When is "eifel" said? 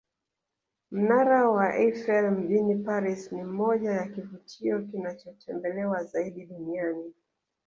1.75-2.31